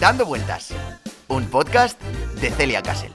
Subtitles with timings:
[0.00, 0.72] Dando Vueltas,
[1.26, 2.00] un podcast
[2.40, 3.10] de Celia Castle.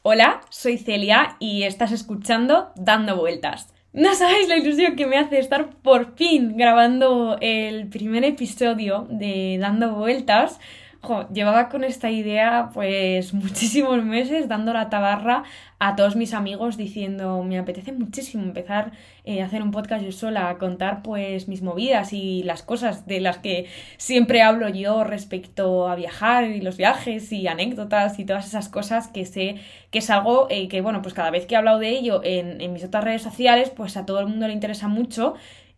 [0.00, 3.74] Hola, soy Celia y estás escuchando Dando Vueltas.
[3.92, 9.58] No sabéis la ilusión que me hace estar por fin grabando el primer episodio de
[9.60, 10.58] Dando Vueltas
[11.32, 15.44] llevaba con esta idea pues muchísimos meses dando la tabarra
[15.78, 18.92] a todos mis amigos diciendo me apetece muchísimo empezar
[19.24, 23.06] eh, a hacer un podcast yo sola, a contar pues mis movidas y las cosas
[23.06, 23.66] de las que
[23.96, 29.08] siempre hablo yo respecto a viajar y los viajes y anécdotas y todas esas cosas
[29.08, 29.56] que sé
[29.90, 32.60] que es algo eh, que bueno pues cada vez que he hablado de ello en,
[32.60, 35.34] en mis otras redes sociales pues a todo el mundo le interesa mucho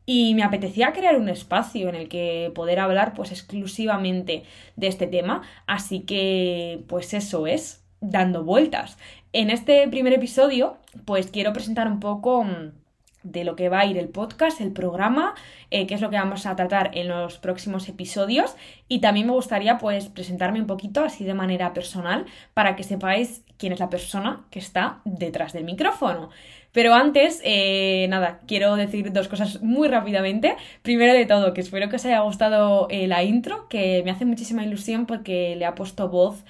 [0.07, 4.45] y me apetecía crear un espacio en el que poder hablar pues exclusivamente
[4.77, 8.99] de este tema, así que pues eso es, dando vueltas.
[9.33, 12.73] En este primer episodio pues quiero presentar un poco mm,
[13.25, 15.35] de lo que va a ir el podcast, el programa,
[15.71, 18.55] eh, qué es lo que vamos a tratar en los próximos episodios
[18.87, 23.43] y también me gustaría pues presentarme un poquito así de manera personal para que sepáis
[23.57, 26.29] quién es la persona que está detrás del micrófono.
[26.71, 30.57] Pero antes, eh, nada, quiero decir dos cosas muy rápidamente.
[30.83, 34.25] Primero de todo, que espero que os haya gustado eh, la intro, que me hace
[34.25, 36.45] muchísima ilusión porque le ha puesto voz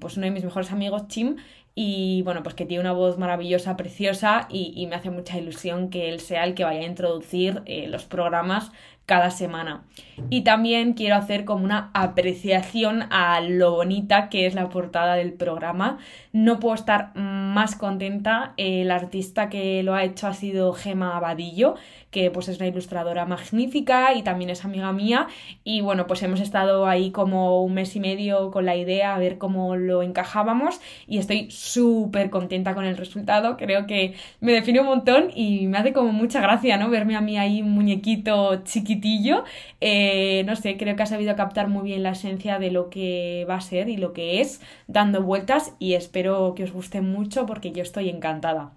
[0.00, 1.36] pues uno de mis mejores amigos, Chim,
[1.74, 6.10] y bueno, pues que tiene una voz maravillosa, preciosa, y, me hace mucha ilusión que
[6.10, 8.72] él sea el que vaya a introducir los programas
[9.06, 9.84] cada semana.
[10.30, 15.32] Y también quiero hacer como una apreciación a lo bonita que es la portada del
[15.32, 15.98] programa.
[16.32, 18.54] No puedo estar más contenta.
[18.56, 21.74] El artista que lo ha hecho ha sido Gema Abadillo,
[22.10, 25.26] que pues es una ilustradora magnífica y también es amiga mía.
[25.62, 29.18] Y bueno, pues hemos estado ahí como un mes y medio con la idea a
[29.18, 33.58] ver cómo lo encajábamos y estoy súper contenta con el resultado.
[33.58, 36.88] Creo que me define un montón y me hace como mucha gracia, ¿no?
[36.88, 39.44] Verme a mí ahí un muñequito chiquitillo.
[39.82, 43.46] Eh, no sé, creo que ha sabido captar muy bien la esencia de lo que
[43.50, 46.21] va a ser y lo que es dando vueltas y espero
[46.54, 48.72] que os guste mucho porque yo estoy encantada.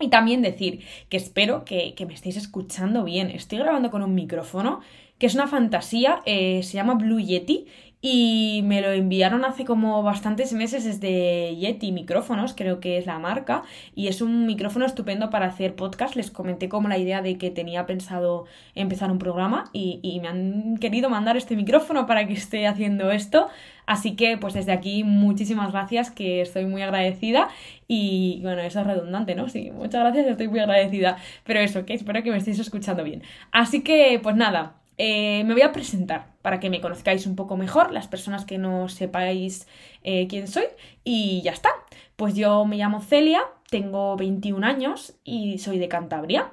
[0.00, 3.30] Y también decir que espero que, me estéis escuchando bien.
[3.30, 4.80] Estoy grabando con un micrófono
[5.18, 7.66] que es una fantasía, eh, se llama Blue Yeti
[8.00, 13.18] y me lo enviaron hace como bastantes meses desde Yeti Micrófonos, creo que es la
[13.18, 13.64] marca,
[13.94, 16.14] y es un micrófono estupendo para hacer podcast.
[16.14, 20.28] Les comenté como la idea de que tenía pensado empezar un programa y, y me
[20.28, 23.48] han querido mandar este micrófono para que esté haciendo esto.
[23.88, 27.48] Así que, pues desde aquí, muchísimas gracias, que estoy muy agradecida.
[27.88, 29.48] Y bueno, eso es redundante, ¿no?
[29.48, 31.16] Sí, muchas gracias, estoy muy agradecida.
[31.44, 33.22] Pero eso, que espero que me estéis escuchando bien.
[33.50, 37.56] Así que, pues nada, eh, me voy a presentar para que me conozcáis un poco
[37.56, 39.68] mejor, las personas que no sepáis
[40.02, 40.64] eh, quién soy.
[41.04, 41.70] Y ya está.
[42.16, 46.52] Pues yo me llamo Celia, tengo 21 años y soy de Cantabria.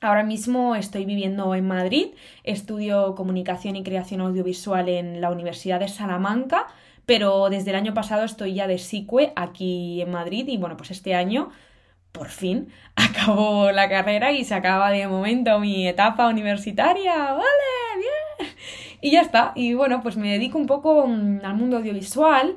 [0.00, 2.08] Ahora mismo estoy viviendo en Madrid,
[2.44, 6.66] estudio comunicación y creación audiovisual en la Universidad de Salamanca,
[7.06, 10.90] pero desde el año pasado estoy ya de SICUE aquí en Madrid y bueno, pues
[10.90, 11.50] este año
[12.16, 17.44] por fin acabo la carrera y se acaba de momento mi etapa universitaria, ¿vale?
[17.98, 18.52] Bien.
[19.02, 22.56] Y ya está, y bueno, pues me dedico un poco mm, al mundo audiovisual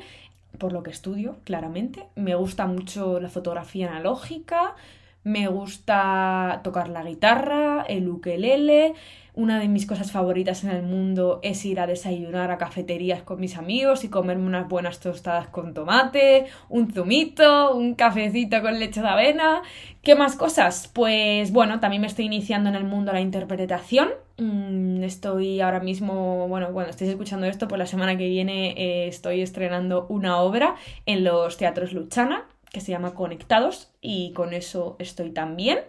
[0.57, 2.05] por lo que estudio, claramente.
[2.15, 4.75] Me gusta mucho la fotografía analógica,
[5.23, 8.93] me gusta tocar la guitarra, el ukelele.
[9.35, 13.39] Una de mis cosas favoritas en el mundo es ir a desayunar a cafeterías con
[13.39, 19.01] mis amigos y comerme unas buenas tostadas con tomate, un zumito, un cafecito con leche
[19.01, 19.61] de avena.
[20.01, 20.89] ¿Qué más cosas?
[20.93, 24.09] Pues bueno, también me estoy iniciando en el mundo de la interpretación.
[24.37, 29.07] Mm, estoy ahora mismo, bueno, cuando estéis escuchando esto, pues la semana que viene eh,
[29.07, 30.75] estoy estrenando una obra
[31.05, 35.79] en los teatros Luchana que se llama Conectados y con eso estoy también.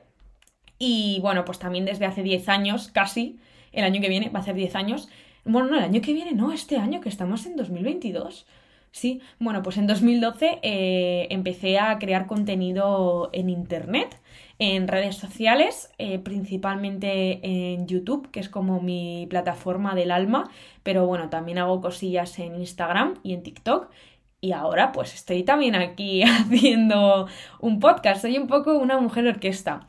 [0.79, 3.39] Y bueno, pues también desde hace 10 años, casi,
[3.73, 5.09] el año que viene va a ser 10 años.
[5.45, 8.47] Bueno, no, el año que viene, no, este año que estamos en 2022.
[8.93, 14.21] Sí, bueno, pues en 2012 eh, empecé a crear contenido en Internet,
[14.59, 17.41] en redes sociales, eh, principalmente
[17.73, 20.51] en YouTube, que es como mi plataforma del alma,
[20.83, 23.91] pero bueno, también hago cosillas en Instagram y en TikTok
[24.41, 27.27] y ahora pues estoy también aquí haciendo
[27.61, 28.23] un podcast.
[28.23, 29.87] Soy un poco una mujer orquesta.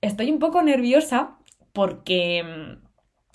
[0.00, 1.36] Estoy un poco nerviosa
[1.72, 2.42] porque,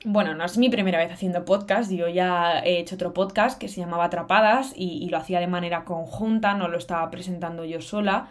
[0.06, 1.92] mm, bueno, no es mi primera vez haciendo podcast.
[1.92, 5.48] Yo ya he hecho otro podcast que se llamaba Atrapadas y, y lo hacía de
[5.48, 8.30] manera conjunta, no lo estaba presentando yo sola.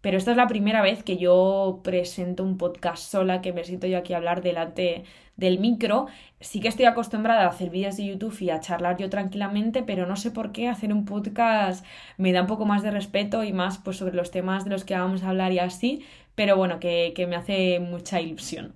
[0.00, 3.86] Pero esta es la primera vez que yo presento un podcast sola, que me siento
[3.86, 5.04] yo aquí a hablar delante
[5.36, 6.06] del micro.
[6.40, 10.06] Sí que estoy acostumbrada a hacer vídeos de YouTube y a charlar yo tranquilamente, pero
[10.06, 11.84] no sé por qué hacer un podcast
[12.18, 14.84] me da un poco más de respeto y más pues sobre los temas de los
[14.84, 16.04] que vamos a hablar y así,
[16.34, 18.74] pero bueno, que, que me hace mucha ilusión.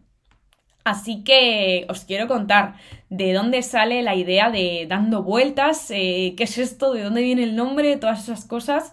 [0.84, 2.75] Así que os quiero contar
[3.10, 7.43] de dónde sale la idea de dando vueltas, eh, qué es esto, de dónde viene
[7.43, 8.93] el nombre, todas esas cosas.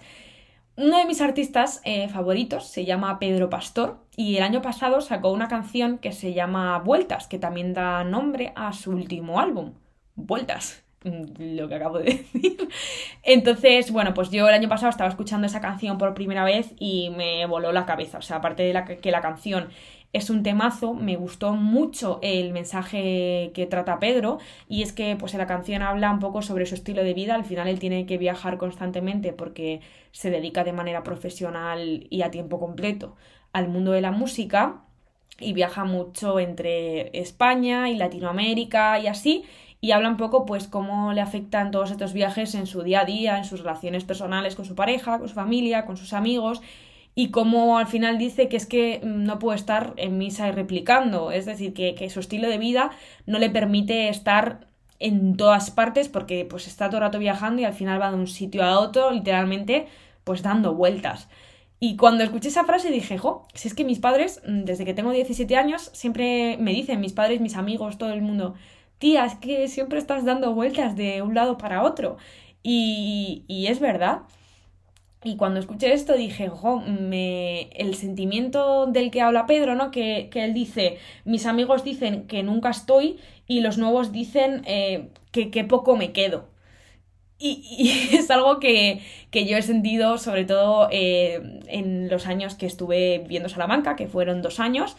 [0.77, 5.31] Uno de mis artistas eh, favoritos se llama Pedro Pastor y el año pasado sacó
[5.31, 9.73] una canción que se llama Vueltas, que también da nombre a su último álbum,
[10.15, 12.67] Vueltas lo que acabo de decir.
[13.23, 17.09] Entonces, bueno, pues yo el año pasado estaba escuchando esa canción por primera vez y
[17.11, 18.17] me voló la cabeza.
[18.17, 19.69] O sea, aparte de la que la canción
[20.15, 24.39] es un temazo, me gustó mucho el mensaje que trata Pedro
[24.69, 27.43] y es que pues la canción habla un poco sobre su estilo de vida, al
[27.43, 29.81] final él tiene que viajar constantemente porque
[30.13, 33.17] se dedica de manera profesional y a tiempo completo
[33.51, 34.83] al mundo de la música
[35.37, 39.43] y viaja mucho entre España y Latinoamérica y así
[39.81, 43.05] y habla un poco pues cómo le afectan todos estos viajes en su día a
[43.05, 46.61] día, en sus relaciones personales con su pareja, con su familia, con sus amigos
[47.15, 51.31] y cómo al final dice que es que no puede estar en misa y replicando,
[51.31, 52.91] es decir, que, su estilo de vida
[53.25, 54.67] no le permite estar
[54.99, 58.17] en todas partes porque pues está todo el rato viajando y al final va de
[58.17, 59.87] un sitio a otro, literalmente
[60.25, 61.29] pues dando vueltas.
[61.79, 65.11] Y cuando escuché esa frase dije, jo, si es que mis padres, desde que tengo
[65.11, 68.55] 17 años, siempre me dicen, mis padres, mis amigos, todo el mundo,
[68.97, 72.17] tía, es que siempre estás dando vueltas de un lado para otro.
[72.63, 74.21] Y, y es verdad.
[75.25, 76.51] Y cuando escuché esto dije,
[76.87, 77.61] me...
[77.71, 79.89] el sentimiento del que habla Pedro, ¿no?
[79.89, 83.17] Que, que, él dice, mis amigos dicen que nunca estoy
[83.47, 86.47] y los nuevos dicen eh, que, que, poco me quedo.
[87.39, 87.63] Y,
[88.11, 89.01] y es algo que,
[89.31, 94.07] que, yo he sentido sobre todo eh, en los años que estuve viendo Salamanca, que
[94.07, 94.95] fueron dos años,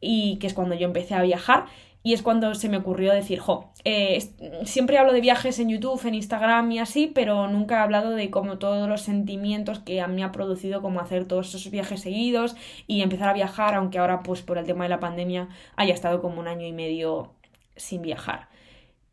[0.00, 1.66] y que es cuando yo empecé a viajar.
[2.06, 4.24] Y es cuando se me ocurrió decir, jo, eh,
[4.64, 8.30] siempre hablo de viajes en YouTube, en Instagram y así, pero nunca he hablado de
[8.30, 12.54] como todos los sentimientos que a mí ha producido como hacer todos esos viajes seguidos
[12.86, 16.22] y empezar a viajar, aunque ahora pues por el tema de la pandemia haya estado
[16.22, 17.32] como un año y medio
[17.74, 18.50] sin viajar.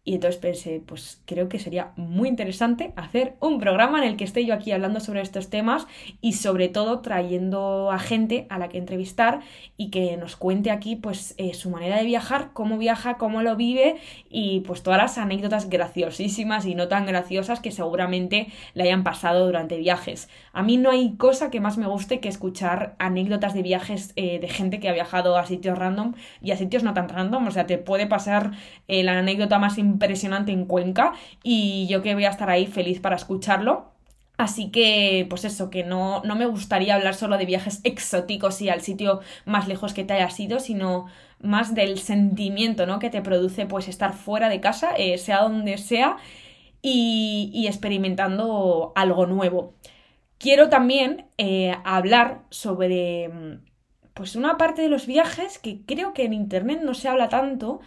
[0.06, 4.26] Y entonces pensé, pues creo que sería muy interesante hacer un programa en el que
[4.26, 5.88] esté yo aquí hablando sobre estos temas
[6.20, 9.40] y sobre todo trayendo a gente a la que entrevistar
[9.78, 13.56] y que nos cuente aquí pues eh, su manera de viajar, cómo viaja, cómo lo
[13.56, 13.96] vive
[14.30, 19.46] y pues todas las anécdotas graciosísimas y no tan graciosas que seguramente le hayan pasado
[19.46, 20.28] durante viajes.
[20.52, 24.40] A mí no hay cosa que más me guste que escuchar anécdotas de viajes eh,
[24.40, 27.52] de gente que ha viajado a sitios random y a sitios no tan random, o
[27.52, 28.52] sea, te puede pasar
[28.90, 31.14] eh, la anécdota más importante impresionante en Cuenca
[31.44, 33.94] y yo que voy a estar ahí feliz para escucharlo.
[34.38, 38.70] Así que, pues eso, que no, no, me gustaría hablar solo de viajes exóticos y
[38.70, 41.06] al sitio más lejos que te hayas ido, sino
[41.40, 43.00] más del sentimiento, ¿no?
[43.00, 46.18] Que te produce, pues, estar fuera de casa, eh, sea donde sea,
[46.82, 49.74] y, experimentando algo nuevo.
[50.40, 53.60] Quiero también eh, hablar sobre,
[54.14, 57.82] pues, una parte de los viajes que creo que en Internet no se habla tanto,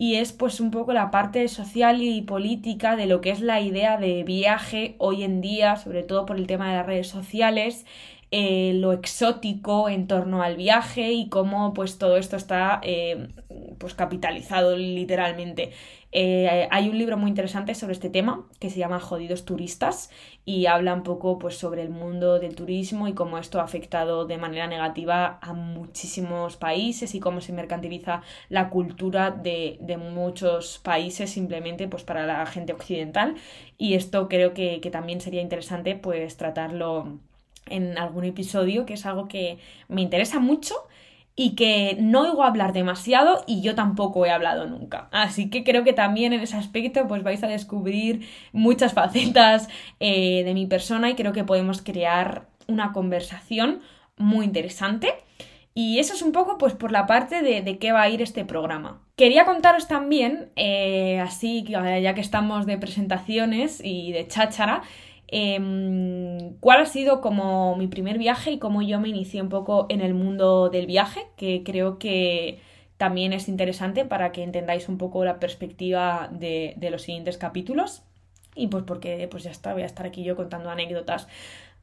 [0.00, 3.60] y es pues un poco la parte social y política de lo que es la
[3.60, 7.84] idea de viaje hoy en día, sobre todo por el tema de las redes sociales,
[8.30, 13.28] eh, lo exótico en torno al viaje y cómo pues todo esto está eh,
[13.76, 15.72] pues capitalizado literalmente.
[16.12, 20.10] Eh, hay un libro muy interesante sobre este tema que se llama Jodidos Turistas
[20.44, 24.24] y habla un poco pues, sobre el mundo del turismo y cómo esto ha afectado
[24.26, 30.78] de manera negativa a muchísimos países y cómo se mercantiliza la cultura de, de muchos
[30.78, 33.36] países simplemente pues, para la gente occidental.
[33.78, 37.20] Y esto creo que, que también sería interesante pues tratarlo
[37.66, 40.74] en algún episodio que es algo que me interesa mucho
[41.40, 45.08] y que no oigo hablar demasiado y yo tampoco he hablado nunca.
[45.10, 49.70] Así que creo que también en ese aspecto pues vais a descubrir muchas facetas
[50.00, 53.80] eh, de mi persona y creo que podemos crear una conversación
[54.18, 55.14] muy interesante.
[55.72, 58.20] Y eso es un poco pues por la parte de, de qué va a ir
[58.20, 59.00] este programa.
[59.16, 64.82] Quería contaros también, eh, así ya que estamos de presentaciones y de cháchara,
[65.32, 69.86] Em, cuál ha sido como mi primer viaje y cómo yo me inicié un poco
[69.88, 72.60] en el mundo del viaje, que creo que
[72.96, 78.02] también es interesante para que entendáis un poco la perspectiva de, los siguientes capítulos.
[78.56, 81.28] Y pues porque pues ya está, voy a estar aquí yo contando anécdotas.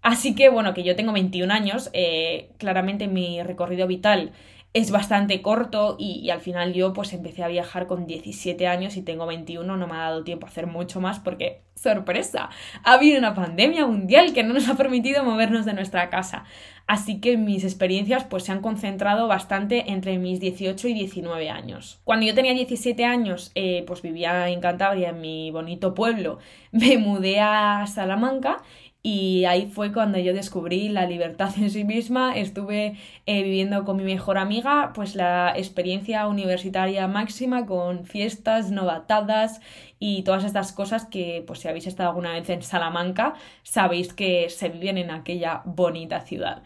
[0.01, 4.31] Así que bueno, que yo tengo 21 años, eh, claramente mi recorrido vital
[4.77, 9.01] es bastante corto y, al final yo pues empecé a viajar con 17 años y
[9.01, 12.49] tengo 21, no me ha dado tiempo a hacer mucho más porque, sorpresa,
[12.83, 16.43] ha habido una pandemia mundial que no nos ha permitido movernos de nuestra casa.
[16.85, 21.99] Así que mis experiencias pues se han concentrado bastante entre mis 18 y 19 años.
[22.03, 26.37] Cuando yo tenía 17 años eh, pues vivía en Cantabria, en mi bonito pueblo,
[26.71, 28.61] me mudé a Salamanca
[29.09, 32.35] y ahí fue cuando yo descubrí la libertad en sí misma.
[32.35, 39.61] Estuve eh, viviendo con mi mejor amiga, pues la experiencia universitaria máxima con fiestas, novatadas
[39.97, 44.49] y todas estas cosas que, pues si habéis estado alguna vez en Salamanca, sabéis que
[44.49, 46.63] se viven en aquella bonita ciudad.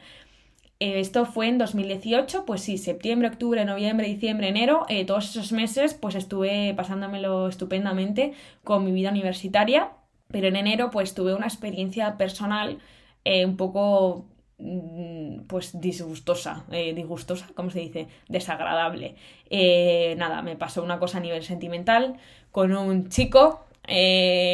[0.79, 5.51] Eh, esto fue en 2018, pues sí, septiembre, octubre, noviembre, diciembre, enero, eh, todos esos
[5.51, 8.33] meses pues estuve pasándomelo estupendamente
[8.63, 9.91] con mi vida universitaria
[10.31, 12.79] pero en enero pues tuve una experiencia personal
[13.23, 14.25] eh, un poco
[14.57, 18.07] mm, pues disgustosa, eh, disgustosa, ¿cómo se dice?
[18.27, 19.15] Desagradable.
[19.49, 22.17] Eh, nada, me pasó una cosa a nivel sentimental
[22.51, 23.65] con un chico.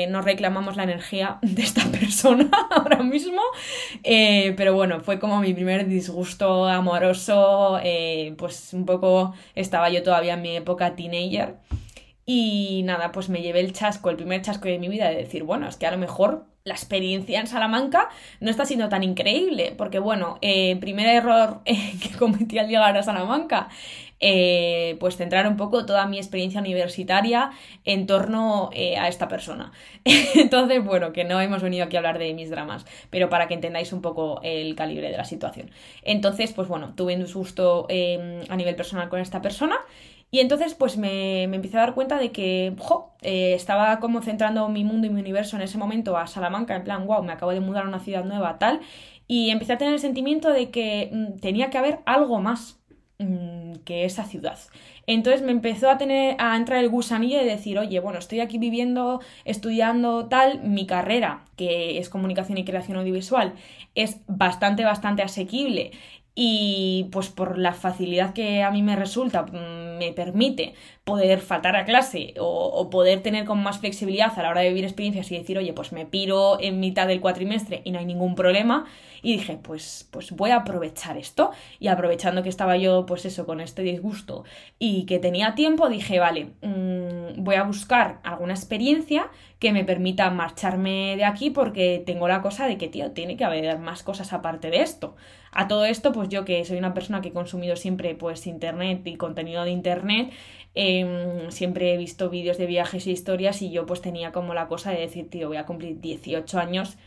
[0.10, 3.42] nos reclamamos la energía de esta persona ahora mismo,
[4.04, 7.80] pero bueno, fue como mi primer disgusto amoroso,
[8.38, 11.56] pues un poco estaba yo todavía en mi época teenager
[12.30, 15.44] y nada, pues me llevé el chasco, el primer chasco de mi vida de decir,
[15.46, 18.10] bueno, es que a lo mejor la experiencia en Salamanca
[18.42, 22.98] no está siendo tan increíble, porque bueno, eh, primer error eh, que cometí al llegar
[22.98, 23.70] a Salamanca,
[24.20, 27.52] eh, pues centrar un poco toda mi experiencia universitaria
[27.86, 29.72] en torno a esta persona.
[30.04, 33.54] Entonces, bueno, que no hemos venido aquí a hablar de mis dramas, pero para que
[33.54, 35.72] entendáis un poco el calibre de la situación.
[36.02, 39.78] Entonces, pues bueno, tuve un disgusto a nivel personal con esta persona
[40.30, 44.22] y entonces pues me, me empecé a dar cuenta de que, jo, eh, estaba como
[44.22, 47.32] centrando mi mundo y mi universo en ese momento a Salamanca, en plan, wow, me
[47.34, 48.82] acabo de mudar a una ciudad nueva, tal,
[49.28, 52.80] y empecé a tener el sentimiento de que mm, tenía que haber algo más
[53.20, 54.60] mm, que esa ciudad.
[55.06, 58.58] Entonces me empezó a tener a entrar el gusanillo de decir, oye, bueno, estoy aquí
[58.58, 63.54] viviendo, estudiando tal, mi carrera, que es comunicación y creación audiovisual,
[63.96, 65.92] es bastante, bastante asequible
[66.40, 70.76] y pues por la facilidad que a mí me resulta, mm, me permite
[71.08, 74.84] poder faltar a clase o, poder tener con más flexibilidad a la hora de vivir
[74.84, 78.36] experiencias y decir, oye, pues me piro en mitad del cuatrimestre y no hay ningún
[78.36, 78.86] problema.
[79.22, 81.52] Y dije, pues, pues voy a aprovechar esto.
[81.80, 84.44] Y aprovechando que estaba yo, pues eso, con este disgusto
[84.80, 90.30] y que tenía tiempo, dije, vale, mm, voy a buscar alguna experiencia que me permita
[90.30, 94.34] marcharme de aquí porque tengo la cosa de que, tío, tiene que haber más cosas
[94.34, 95.16] aparte de esto.
[95.52, 99.02] A todo esto, pues yo que soy una persona que he consumido siempre pues internet
[99.08, 100.32] y contenido de internet,
[100.78, 104.68] em, siempre he visto vídeos de viajes e historias y yo pues tenía como la
[104.68, 106.98] cosa de decir, tío, voy a cumplir 18 años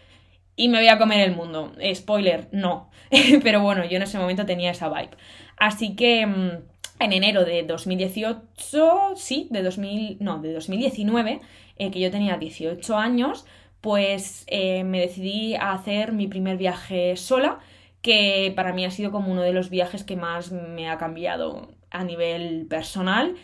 [0.56, 1.72] y me voy a comer el mundo.
[1.94, 2.90] Spoiler, no.
[3.44, 5.16] Pero bueno, yo en ese momento tenía esa vibe.
[5.56, 6.60] Así que em,
[6.98, 11.40] en enero de 2018, sí, de 2000, no, de 2019,
[11.78, 13.46] eh, que yo tenía 18 años,
[13.80, 17.60] pues eh, me decidí a hacer mi primer viaje sola
[18.02, 21.68] que para mí ha sido como uno de los viajes que más me ha cambiado
[21.90, 23.36] a nivel personal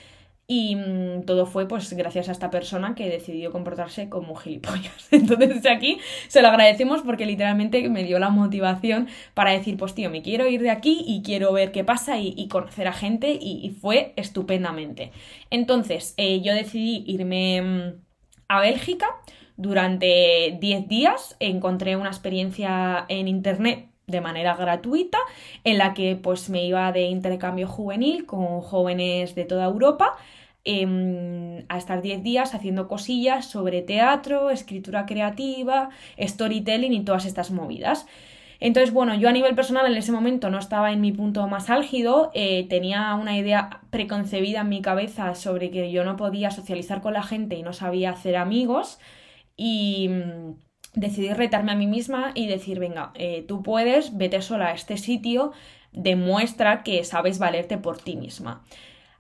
[0.49, 5.09] y mm, todo fue pues gracias a esta persona que decidió comportarse como gilipollas.
[5.11, 5.99] Entonces desde aquí
[6.29, 10.47] se lo agradecemos porque literalmente me dio la motivación para decir pues tío me quiero
[10.47, 15.13] ir de aquí y quiero ver qué pasa y, conocer a gente y, fue estupendamente.
[15.51, 18.03] Entonces eh, yo decidí irme mm,
[18.49, 19.07] a Bélgica
[19.57, 25.19] durante 10 días, encontré una experiencia en internet de manera gratuita
[25.65, 30.15] en la que pues me iba de intercambio juvenil con jóvenes de toda Europa
[30.65, 37.51] em, a estar 10 días haciendo cosillas sobre teatro, escritura creativa, storytelling y todas estas
[37.51, 38.07] movidas.
[38.61, 41.69] Entonces, bueno, yo a nivel personal en ese momento no estaba en mi punto más
[41.69, 47.03] álgido, eh, tenía una idea preconcebida en mi cabeza sobre que yo no podía socializar
[47.03, 48.99] con la gente y no sabía hacer amigos
[49.57, 50.11] y
[50.97, 54.97] decidí retarme a mí misma y decir, venga, eh, tú puedes, vete sola a este
[54.97, 55.53] sitio,
[55.93, 58.65] demuestra que sabes valerte por ti misma.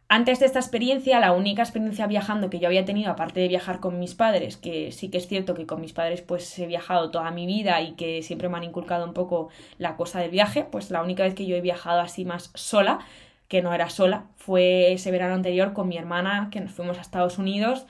[0.08, 3.80] Antes de esta experiencia, la única experiencia viajando que yo había tenido, aparte de viajar
[3.80, 7.10] con mis padres, que sí que es cierto que con mis padres pues he viajado
[7.10, 10.64] toda mi vida y que siempre me han inculcado un poco la cosa del viaje,
[10.64, 13.00] pues la única vez que yo he viajado así más sola,
[13.48, 17.00] que no era sola, fue ese verano anterior con mi hermana, que nos fuimos a
[17.00, 17.86] Estados Unidos,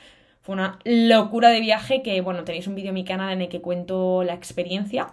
[0.46, 3.48] fue una locura de viaje que, bueno, tenéis un vídeo en mi canal en el
[3.48, 5.08] que cuento la experiencia,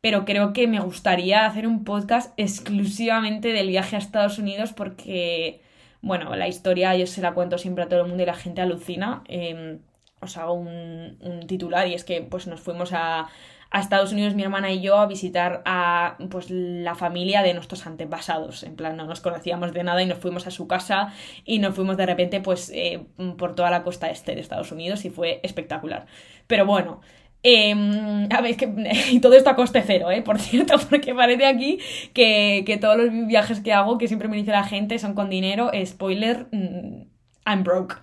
[0.00, 5.62] pero creo que me gustaría hacer un podcast exclusivamente del viaje a Estados Unidos porque,
[6.00, 8.60] bueno, la historia yo se la cuento siempre a todo el mundo y la gente
[8.60, 9.22] alucina.
[9.28, 9.78] Em,
[10.20, 13.28] os hago un, un titular y es que pues nos fuimos a,
[13.72, 17.86] a Estados Unidos mi hermana y yo a visitar a pues la familia de nuestros
[17.86, 18.62] antepasados.
[18.64, 21.14] En plan, no nos conocíamos de nada y nos fuimos a su casa
[21.46, 23.06] y nos fuimos de repente pues eh,
[23.38, 26.06] por toda la costa este de Estados Unidos y fue espectacular.
[26.46, 27.00] Pero bueno,
[27.42, 28.70] em, a ver, que,
[29.10, 30.20] y todo esto a coste cero, ¿eh?
[30.20, 31.78] Por cierto, porque parece aquí
[32.12, 35.30] que, que, todos los viajes que hago, que siempre me dice la gente, son con
[35.30, 35.70] dinero.
[35.86, 37.04] Spoiler, mm,
[37.46, 37.96] I'm broke.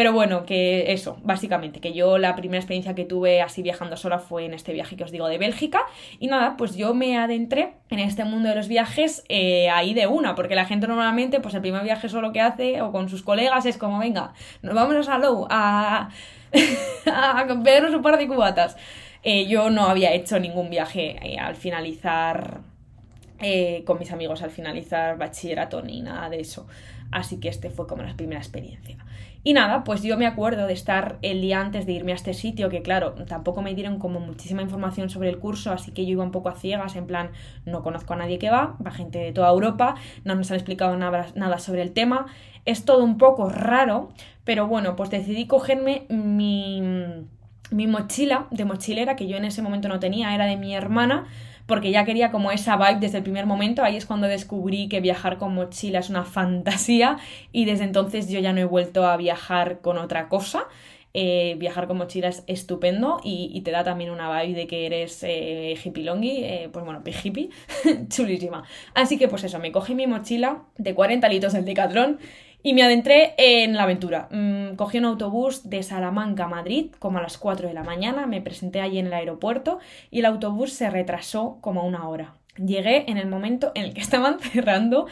[0.00, 4.18] Pero bueno, que eso, básicamente, que yo la primera experiencia que tuve así viajando sola
[4.18, 5.82] fue en este viaje que os digo de Bélgica.
[6.18, 10.06] Y nada, pues yo me adentré en este mundo de los viajes eh, ahí de
[10.06, 13.22] una, porque la gente normalmente, pues el primer viaje solo que hace o con sus
[13.22, 16.08] colegas es como, venga, nos vamos a Salou a,
[17.04, 18.78] a bebernos un par de cubatas.
[19.22, 22.62] Eh, yo no había hecho ningún viaje eh, al finalizar
[23.84, 26.66] con mis amigos, al finalizar bachillerato ni nada de eso.
[27.10, 28.96] Así que este fue como la primera experiencia.
[29.42, 32.34] Y nada, pues yo me acuerdo de estar el día antes de irme a este
[32.34, 36.12] sitio, que claro, tampoco me dieron como muchísima información sobre el curso, así que yo
[36.12, 37.30] iba un poco a ciegas, en plan,
[37.64, 39.94] no conozco a nadie que va, va gente de toda Europa,
[40.24, 42.26] no nos han explicado nada, nada sobre el tema,
[42.66, 44.10] es todo un poco raro,
[44.44, 46.82] pero bueno, pues decidí cogerme mi,
[47.70, 51.26] mi mochila de mochilera, que yo en ese momento no tenía, era de mi hermana,
[51.70, 53.84] porque ya quería como esa vibe desde el primer momento.
[53.84, 57.18] Ahí es cuando descubrí que viajar con mochila es una fantasía
[57.52, 60.66] y desde entonces yo ya no he vuelto a viajar con otra cosa.
[61.14, 65.22] Eh, viajar con mochila es estupendo y, te da también una vibe de que eres
[65.22, 67.50] eh, hippie longi, eh, pues bueno, hippie,
[68.08, 68.64] chulísima.
[68.94, 72.18] Así que pues eso, me cogí mi mochila de 40 litros del Decathlon
[72.62, 74.28] y me adentré en la aventura.
[74.30, 78.26] Mm, cogí un autobús de Salamanca a Madrid como a las 4 de la mañana,
[78.26, 79.78] me presenté allí en el aeropuerto
[80.10, 82.34] y el autobús se retrasó como una hora.
[82.56, 85.06] Llegué en el momento en el que estaban cerrando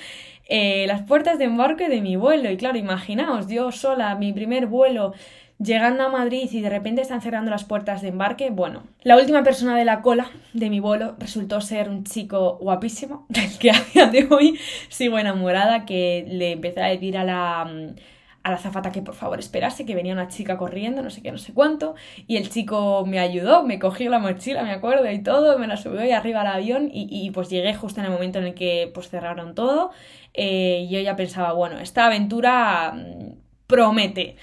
[0.48, 4.66] eh, las puertas de embarque de mi vuelo y claro, imaginaos, yo sola, mi primer
[4.66, 5.12] vuelo
[5.58, 9.42] llegando a Madrid y de repente están cerrando las puertas de embarque, bueno, la última
[9.42, 13.84] persona de la cola de mi vuelo resultó ser un chico guapísimo, del que a
[13.92, 17.94] día de hoy sigo enamorada, que le empecé a decir a la mm,
[18.42, 21.30] a la zafata que por favor esperase, que venía una chica corriendo, no sé qué,
[21.30, 21.94] no sé cuánto,
[22.26, 25.76] y el chico me ayudó, me cogió la mochila, me acuerdo, y todo, me la
[25.76, 28.90] subió ahí arriba al avión, y, pues llegué justo en el momento en el que
[28.94, 29.90] pues cerraron todo,
[30.34, 33.32] eh, y yo ya pensaba, bueno, esta aventura mm,
[33.66, 34.36] promete.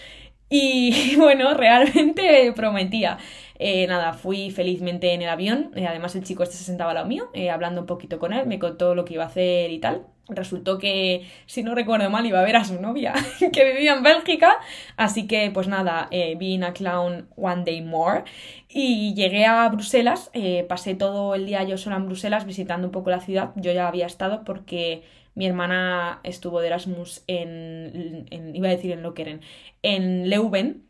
[0.57, 3.17] Y bueno, realmente prometía.
[3.57, 5.71] Eh, nada, fui felizmente en el avión.
[5.75, 8.33] Eh, además, el chico este se sentaba al lado mío, eh, hablando un poquito con
[8.33, 10.05] él, me contó lo que iba a hacer y tal.
[10.27, 13.13] Resultó que, si no recuerdo mal, iba a ver a su novia,
[13.53, 14.57] que vivía en Bélgica.
[14.97, 18.24] Así que, pues nada, vi a clown one day more.
[18.69, 20.31] Y llegué a Bruselas,
[20.67, 23.51] pasé todo el día yo sola en Bruselas visitando un poco la ciudad.
[23.55, 25.03] Yo ya había estado porque
[25.35, 29.41] mi hermana estuvo de Erasmus en, en iba a decir en Lokeren,
[29.83, 30.85] en Leuven,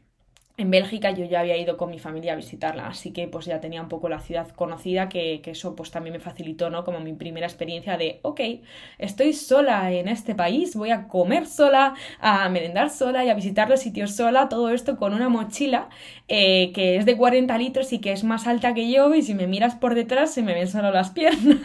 [0.58, 3.60] en Bélgica yo ya había ido con mi familia a visitarla, así que pues ya
[3.60, 6.86] tenía un poco la ciudad conocida, que, eso pues también me facilitó, ¿no?
[6.86, 8.40] Como mi primera experiencia de, ok,
[8.98, 13.70] estoy sola en este país, voy a comer sola, a merendar sola y a visitar
[13.70, 15.90] los sitios sola, todo esto con una mochila
[16.28, 19.36] eh, que es de 40 litros y que es más alta que yo y si
[19.36, 21.60] me miras por detrás se me ven solo las piernas.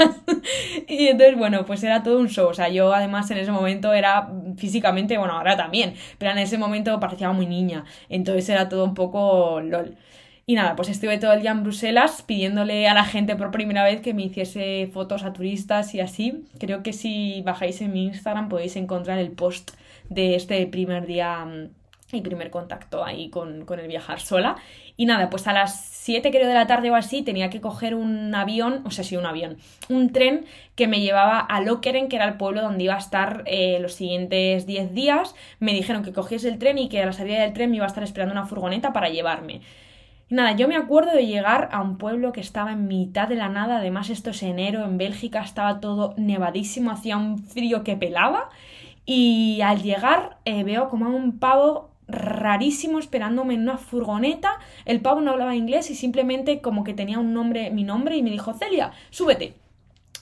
[0.89, 3.95] y entonces, bueno, pues era todo un show, o sea, yo además en ese momento
[3.95, 8.80] era físicamente, bueno, ahora también, pero en ese momento parecía muy niña, entonces era todo
[8.85, 9.97] un poco lol.
[10.47, 13.85] Y nada, pues estuve todo el día en Bruselas pidiéndole a la gente por primera
[13.85, 16.45] vez que me hiciese fotos a turistas y así.
[16.59, 19.73] Creo que si bajáis en mi Instagram podéis encontrar el post
[20.09, 21.47] de este primer día
[22.11, 24.57] y mm, primer contacto ahí con, con, el viajar sola.
[24.97, 27.95] Y nada, pues a las 7 creo de la tarde o así tenía que coger
[27.95, 29.59] un avión, o sea, sí, un avión,
[29.91, 33.43] un tren que me llevaba a Lokeren, que era el pueblo donde iba a estar
[33.45, 35.35] eh, los siguientes 10 días.
[35.59, 37.85] Me dijeron que cogiese el tren y que a la salida del tren me iba
[37.85, 39.61] a estar esperando una furgoneta para llevarme.
[40.31, 43.37] Y nada, yo me acuerdo de llegar a un pueblo que estaba en mitad de
[43.37, 47.99] la nada, además esto es enero, en Bélgica estaba todo nevadísimo, hacía un frío que
[47.99, 48.49] pelaba.
[49.05, 54.59] Y al llegar eh, veo como a un pavo rarísimo esperándome en una furgoneta.
[54.85, 58.23] El pavo no hablaba inglés y simplemente como que tenía un nombre, mi nombre, y
[58.23, 59.55] me dijo, Celia, súbete.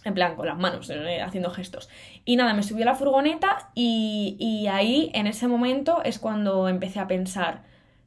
[0.05, 1.88] En plan, con las manos, eh, haciendo gestos.
[2.24, 6.68] Y nada, me subí a la furgoneta y, y ahí, en ese momento, es cuando
[6.68, 7.62] empecé a pensar,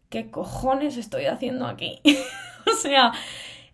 [0.10, 2.00] ¿qué cojones estoy haciendo aquí?
[2.72, 3.12] o sea,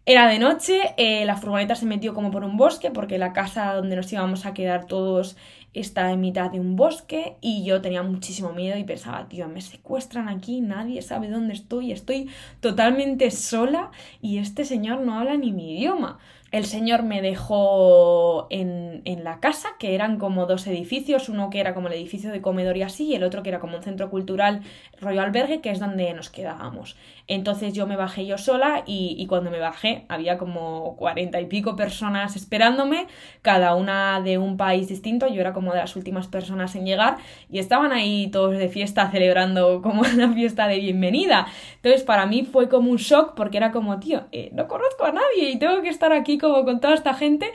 [0.08, 3.74] era de noche, eh, la furgoneta se metió como por un bosque, porque la casa
[3.74, 5.36] donde nos íbamos a quedar todos
[5.74, 9.62] está en mitad de un bosque y yo tenía muchísimo miedo y pensaba, tío, me
[9.62, 15.52] secuestran aquí, nadie sabe dónde estoy, estoy totalmente sola y este señor no habla ni
[15.52, 16.20] mi idioma
[16.52, 21.60] el señor me dejó en, en, la casa, que eran como dos edificios, uno que
[21.60, 23.84] era como el edificio de comedor y así, y el otro que era como un
[23.84, 24.62] centro cultural
[25.02, 26.96] rollo albergue, que es donde nos quedábamos.
[27.28, 31.46] Entonces yo me bajé yo sola y, y cuando me bajé había como cuarenta y
[31.48, 33.08] pico personas esperándome,
[33.42, 37.18] cada una de un país distinto, yo era como de las últimas personas en llegar,
[37.52, 41.48] y estaban ahí todos de fiesta celebrando como una fiesta de bienvenida.
[41.76, 45.12] Entonces para mí fue como un shock porque era como, tío, eh, no conozco a
[45.12, 47.52] nadie y tengo que estar aquí como con toda esta gente,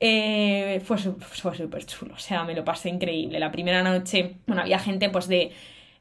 [0.00, 3.40] eh, fue, súper chulo, o sea, me lo pasé increíble.
[3.40, 5.52] La primera noche, bueno, había gente pues de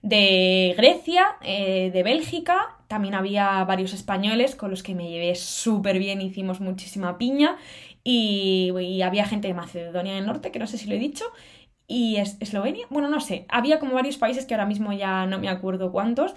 [0.05, 5.97] de Grecia, eh, de Bélgica, también había varios españoles con los que me llevé súper
[5.97, 7.57] bien, hicimos muchísima piña.
[8.03, 11.25] Y, y, había gente de Macedonia del Norte, que no sé si lo he dicho,
[11.87, 15.49] y Eslovenia, bueno, no sé, había como varios países que ahora mismo ya no me
[15.49, 16.33] acuerdo cuántos,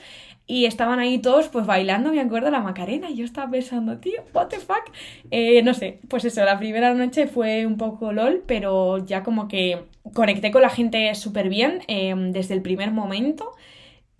[0.46, 4.22] y estaban ahí todos pues bailando, me acuerdo, la Macarena, y yo estaba pensando, tío,
[4.34, 4.90] what the fuck,
[5.30, 9.48] eh, no sé, pues eso, la primera noche fue un poco lol, pero ya como
[9.48, 9.84] que
[10.14, 13.52] conecté con la gente súper bien em, desde el primer momento,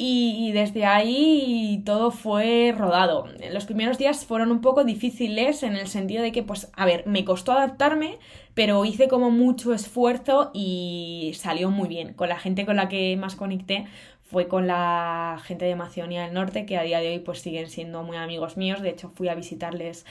[0.00, 3.26] y desde ahí todo fue rodado.
[3.52, 7.04] Los primeros días fueron un poco difíciles en el sentido de que, pues, a ver,
[7.06, 8.18] me costó adaptarme,
[8.54, 12.14] pero hice como mucho esfuerzo y salió muy bien.
[12.14, 13.86] Con la gente con la que más conecté
[14.22, 17.68] fue con la gente de Macedonia del Norte, que a día de hoy pues siguen
[17.68, 18.80] siendo muy amigos míos.
[18.82, 20.06] De hecho, fui a visitarles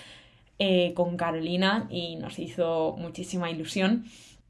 [0.60, 4.06] eh, con Carolina y nos hizo muchísima ilusión.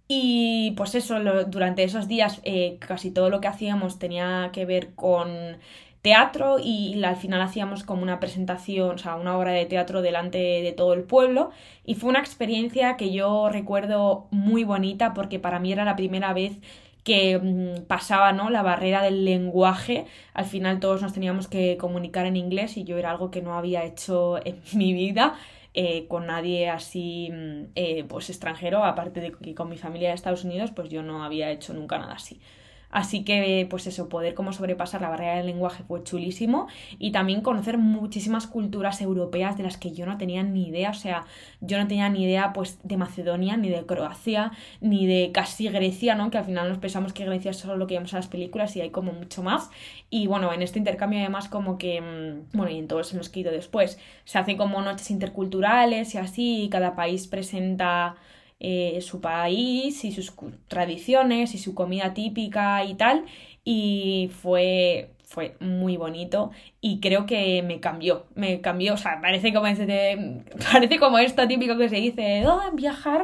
[0.07, 4.93] Y pues eso, durante esos días eh, casi todo lo que hacíamos tenía que ver
[4.95, 5.57] con
[6.01, 10.37] teatro y, al final hacíamos como una presentación, o sea, una obra de teatro delante
[10.37, 11.51] de todo el pueblo
[11.85, 16.33] y fue una experiencia que yo recuerdo muy bonita porque para mí era la primera
[16.33, 16.59] vez
[17.03, 18.49] que mm, pasaba ¿no?
[18.49, 20.05] la barrera del lenguaje.
[20.33, 23.55] Al final todos nos teníamos que comunicar en inglés y yo era algo que no
[23.55, 25.35] había hecho en mi vida.
[25.79, 30.15] Eh, con nadie así mm, eh, pues extranjero, aparte de que con mi familia de
[30.15, 32.41] Estados Unidos, pues yo no había hecho nunca nada así.
[32.89, 37.41] Así que, pues eso, poder como sobrepasar la barrera del lenguaje fue chulísimo y también
[37.41, 41.26] conocer muchísimas culturas europeas de las que yo no tenía ni idea, o sea,
[41.60, 46.15] yo no tenía ni idea pues de Macedonia, ni de Croacia, ni de casi Grecia,
[46.15, 46.32] ¿no?
[46.32, 48.76] Que al final nos pensamos que Grecia es solo lo que vemos en las películas
[48.76, 49.69] y hay como mucho más.
[50.10, 53.52] Y bueno, en este intercambio además como que, mm, bueno, y en todos que ido
[53.52, 58.15] después, se hacen como noches interculturales y así, y cada país presenta
[58.59, 60.33] eh, su país y sus
[60.67, 63.25] tradiciones y su comida típica y tal.
[63.63, 69.53] Y fue, fue muy bonito y creo que me cambió, me cambió, o sea, parece
[69.53, 73.23] como, este, parece como esto típico que se dice, oh, viajar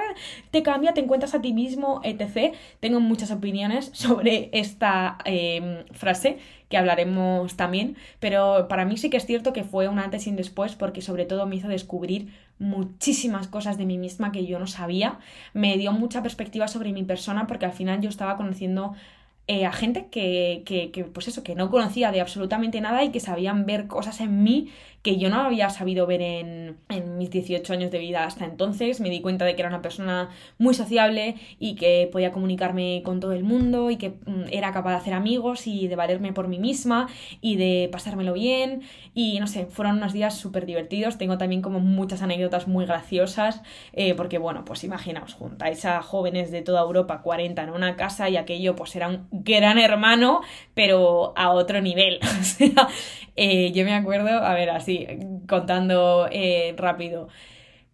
[0.51, 2.53] te cambia, te encuentras a ti mismo, etc.
[2.81, 6.39] Tengo muchas opiniones sobre esta em, frase
[6.73, 10.31] que hablaremos también, pero para mí sí que es cierto que fue un antes y
[10.31, 14.57] un después porque sobre todo me hizo descubrir muchísimas cosas de mí misma que yo
[14.57, 15.19] no sabía,
[15.53, 18.95] me dio mucha perspectiva sobre mi persona porque al final yo estaba conociendo
[19.45, 23.12] eh, a gente que, que, que, pues eso, que no conocía de absolutamente nada y
[23.12, 24.71] que sabían ver cosas en mí
[25.03, 26.77] que yo no había sabido ver en,
[27.17, 29.01] mis 18 años de vida hasta entonces.
[29.01, 33.19] Me di cuenta de que era una persona muy sociable y que podía comunicarme con
[33.19, 36.47] todo el mundo y que mm, era capaz de hacer amigos y de valerme por
[36.47, 37.09] mí misma
[37.41, 38.83] y de pasármelo bien.
[39.13, 41.17] Y no sé, fueron unos días súper divertidos.
[41.17, 43.61] Tengo también como muchas anécdotas muy graciosas
[43.91, 48.29] eh, porque, bueno, pues imaginaos, juntáis a jóvenes de toda Europa, 40 en una casa
[48.29, 50.41] y aquello pues era un gran hermano,
[50.73, 52.19] pero a otro nivel.
[52.39, 52.87] o sea,
[53.35, 54.92] eh, yo me acuerdo, a ver, así,
[55.47, 57.27] contando eh, rápido,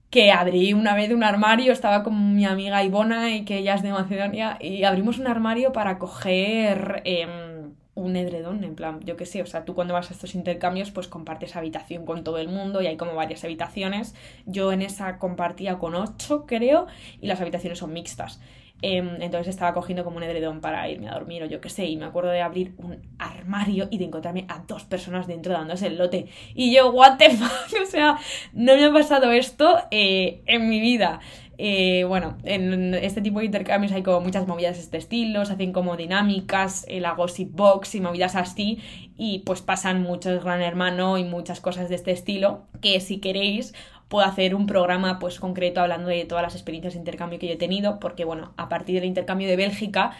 [0.09, 3.83] que abrí una vez un armario, estaba con mi amiga Ivona, y que ella es
[3.83, 9.25] de Macedonia, y abrimos un armario para coger em, un edredón, en plan, yo qué
[9.25, 12.47] sé, o sea, tú cuando vas a estos intercambios, pues compartes habitación con todo el
[12.47, 14.15] mundo y hay como varias habitaciones.
[14.45, 16.87] Yo en esa compartía con ocho, creo,
[17.21, 18.39] y las habitaciones son mixtas.
[18.81, 21.85] Em, entonces estaba cogiendo como un edredón para irme a dormir o yo qué sé.
[21.85, 25.87] Y me acuerdo de abrir un armario y de encontrarme a dos personas dentro dándose
[25.87, 26.27] el lote.
[26.55, 28.17] Y yo, what the fuck, o sea,
[28.53, 31.19] no me ha pasado esto eh, en mi vida.
[31.61, 35.51] Eh, bueno, en este tipo de intercambios hay como muchas movidas de este estilo, se
[35.51, 38.79] hacen como dinámicas, la gossip box y movidas así,
[39.17, 43.73] y pues pasan muchos Gran Hermano y muchas cosas de este estilo, que si queréis
[44.09, 47.53] puedo hacer un programa pues concreto hablando de todas las experiencias de intercambio que yo
[47.53, 50.11] he tenido, porque bueno, a partir del intercambio de Bélgica,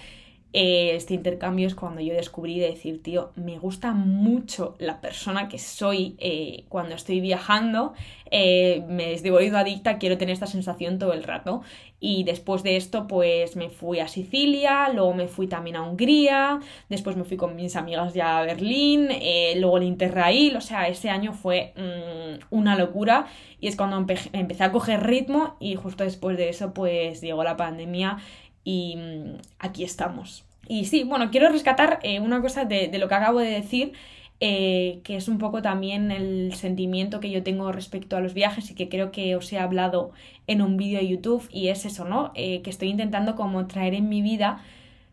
[0.52, 5.48] eh, este intercambio es cuando yo descubrí de decir, tío, me gusta mucho la persona
[5.48, 7.94] que soy eh, cuando estoy viajando,
[8.32, 11.62] eh, me he volvido adicta, quiero tener esta sensación todo el rato.
[12.02, 16.60] Y después de esto, pues me fui a Sicilia, luego me fui también a Hungría,
[16.88, 20.88] después me fui con mis amigas ya a Berlín, eh, luego el Interrail, o sea,
[20.88, 23.28] ese año fue mm, una locura
[23.60, 27.58] y es cuando empecé a coger ritmo y justo después de eso, pues llegó la
[27.58, 28.18] pandemia
[28.64, 30.46] y mm, aquí estamos.
[30.68, 33.94] Y sí, bueno, quiero rescatar eh, una cosa de, de lo que acabo de decir
[34.42, 38.72] eh, que es un poco también el sentimiento que yo tengo respecto a los viajes
[38.72, 40.12] y que creo que os he hablado
[40.48, 42.32] en un vídeo de YouTube y es eso, ¿no?
[42.36, 44.64] Eh, que estoy intentando como traer en mi vida,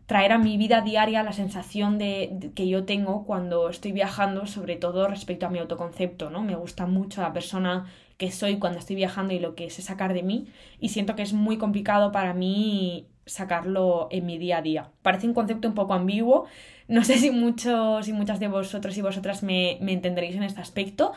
[0.05, 4.77] traer a mi vida diaria la sensación de, que yo tengo cuando estoy viajando, sobre
[4.77, 6.41] todo respecto a mi autoconcepto, ¿no?
[6.43, 7.85] Me gusta mucho la persona
[8.17, 10.47] que soy cuando estoy viajando y lo que sé sacar de mí
[10.79, 14.91] y siento que es muy complicado para mí sacarlo en mi día a día.
[15.03, 16.45] Parece un concepto un poco ambiguo,
[16.87, 20.61] no sé si muchos y muchas de vosotros y vosotras me, me entenderéis en este
[20.61, 21.13] aspecto,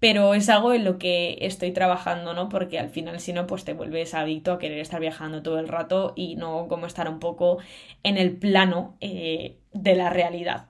[0.00, 2.48] pero es algo en lo que estoy trabajando, ¿no?
[2.48, 5.68] Porque al final, si no, pues te vuelves adicto a querer estar viajando todo el
[5.68, 7.58] rato y no como estar un poco
[8.02, 10.66] en el plano eh, de la realidad.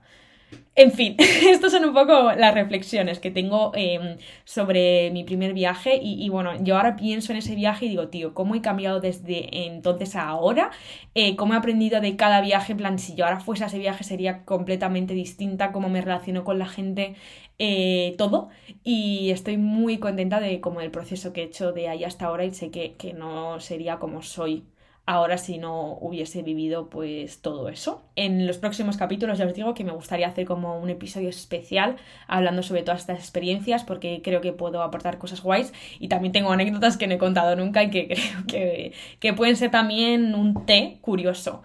[0.75, 5.97] En fin, estas son un poco las reflexiones que tengo em, sobre mi primer viaje
[6.01, 9.65] y, bueno, yo ahora pienso en ese viaje y digo, tío, ¿cómo he cambiado desde
[9.67, 10.71] entonces a ahora?
[11.13, 12.73] Eh, ¿Cómo he aprendido de cada viaje?
[12.73, 16.43] En plan, si yo ahora fuese a ese viaje sería completamente distinta, cómo me relaciono
[16.43, 17.15] con la gente,
[17.57, 18.49] eh, todo.
[18.83, 22.45] Y estoy muy contenta de como el proceso que he hecho de ahí hasta ahora
[22.45, 24.65] y sé que, que no sería como soy
[25.05, 28.03] ahora si no hubiese vivido pues todo eso.
[28.15, 31.97] En los próximos capítulos ya os digo que me gustaría hacer como un episodio especial
[32.27, 36.51] hablando sobre todas estas experiencias porque creo que puedo aportar cosas guays y también tengo
[36.51, 38.07] anécdotas que no he contado nunca y que
[38.47, 41.61] creo que, pueden ser también un té curioso.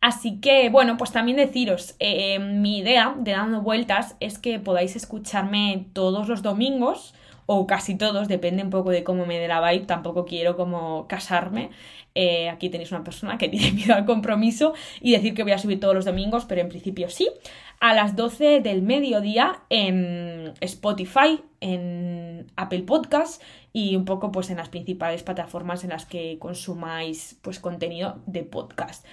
[0.00, 4.94] Así que, bueno, pues también deciros, eh, mi idea de dando vueltas es que podáis
[4.94, 7.14] escucharme todos los domingos
[7.46, 11.06] o casi todos, depende un poco de cómo me dé la vibe, tampoco quiero como
[11.06, 11.70] casarme.
[12.14, 15.58] Eh, aquí tenéis una persona que tiene miedo al compromiso y decir que voy a
[15.58, 17.30] subir todos los domingos, pero en principio sí.
[17.78, 24.56] A las 12 del mediodía en Spotify, en Apple Podcast y un poco pues en
[24.56, 29.04] las principales plataformas en las que consumáis pues contenido de podcast.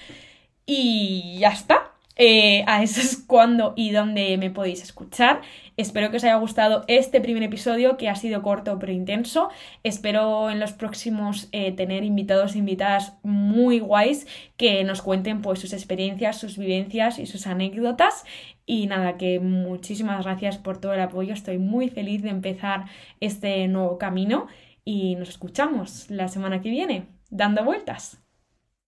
[0.65, 1.92] Y ya está.
[2.15, 5.41] Eh, a eso es cuando y dónde me podéis escuchar.
[5.77, 9.49] Espero que os haya gustado este primer episodio que ha sido corto pero intenso.
[9.83, 15.59] Espero en los próximos eh, tener invitados e invitadas muy guays que nos cuenten pues
[15.59, 18.23] sus experiencias, sus vivencias y sus anécdotas.
[18.65, 21.33] Y nada, que muchísimas gracias por todo el apoyo.
[21.33, 22.85] Estoy muy feliz de empezar
[23.19, 24.47] este nuevo camino
[24.85, 28.22] y nos escuchamos la semana que viene, dando vueltas.